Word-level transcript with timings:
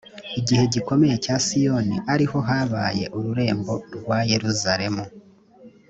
igihe 0.39 0.63
gikomeye 0.73 1.15
cya 1.25 1.35
siyoni 1.45 1.97
ari 2.13 2.25
ho 2.31 2.37
habaye 2.49 3.05
ururembo 3.17 3.73
rwa 3.95 4.17
yeruzalemu 4.31 5.05